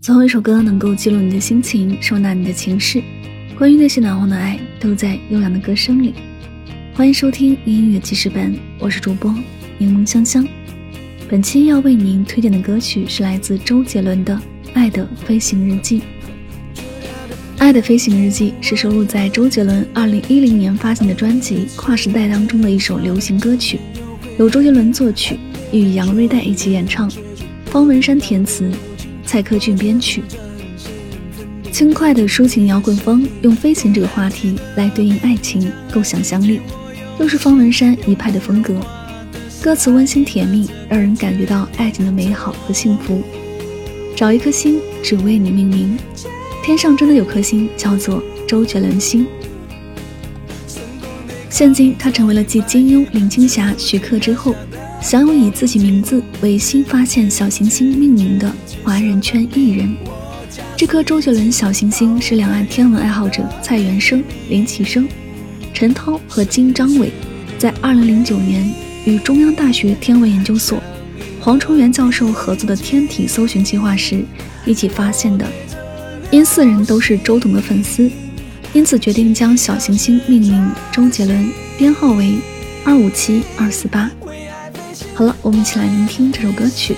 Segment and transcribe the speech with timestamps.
[0.00, 3.02] 总有一首歌能够记录你的心情，收纳你的情绪。
[3.56, 6.14] 关于那些难忘的爱，都在悠扬的歌声里。
[6.94, 9.34] 欢迎收听音乐记事本，我是主播
[9.78, 10.46] 柠檬香香。
[11.28, 14.34] 本期要为您推荐的歌曲是来自周杰伦的
[14.74, 16.00] 《爱的飞行日记》。
[17.58, 23.80] 《爱的飞行日记》是收录在周杰伦2010年发行的专辑《跨时代》当中的一首流行歌曲，
[24.38, 25.36] 由周杰伦作曲，
[25.72, 27.10] 与杨瑞代一起演唱，
[27.68, 28.70] 方文山填词。
[29.24, 30.22] 蔡克俊编曲，
[31.70, 36.62] 轻快的抒情摇滚风，用飞行这个话题来对应爱情，够想象力，
[37.20, 38.74] 又是方文山一派的风格。
[39.60, 43.22] 歌词温馨甜蜜，让人感觉到爱情的美好和幸福。
[44.16, 45.98] 找一颗星，只为你命名，
[46.64, 49.26] 天上真的有颗星，叫做周杰伦星。
[51.50, 54.54] 现今他成为了继金庸、林青霞、徐克之后。
[55.00, 58.52] 享有以自己名字为新发现小行星命名的
[58.82, 59.96] 华人圈艺人，
[60.76, 65.08] 这颗周杰伦小行星是两岸天文爱好者蔡元生、林启生、
[65.72, 67.10] 陈涛和金章伟
[67.58, 68.70] 在2009年
[69.06, 70.82] 与中央大学天文研究所
[71.40, 74.22] 黄崇元教授合作的天体搜寻计划时
[74.66, 75.46] 一起发现的。
[76.30, 78.10] 因四人都是周董的粉丝，
[78.74, 82.34] 因此决定将小行星命名周杰伦，编号为
[82.84, 84.10] 二五七二四八。
[85.18, 86.96] 好了，我们一起来聆听这首歌曲。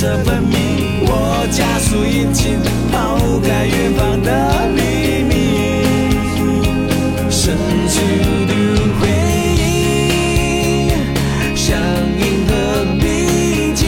[0.00, 0.56] 这分明。
[1.02, 2.58] 我加速引擎，
[2.90, 5.34] 抛开远方的黎明，
[7.30, 7.54] 深
[7.86, 8.00] 邃
[8.46, 8.52] 的
[8.98, 9.00] 回
[9.58, 9.60] 忆
[11.54, 11.78] 像
[12.16, 12.50] 银河
[12.98, 13.04] 平
[13.74, 13.84] 静。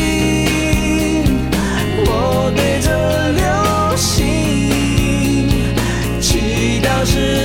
[2.05, 4.13] 我对着流星
[6.21, 7.42] 祈祷时。